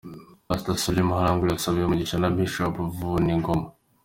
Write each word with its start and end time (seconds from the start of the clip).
Pastor 0.47 0.75
Solly 0.81 1.03
Mahlangu 1.09 1.43
yasabiwe 1.51 1.85
umugisha 1.87 2.15
na 2.19 2.33
Bishop 2.35 2.75
Vuningoma. 2.97 3.67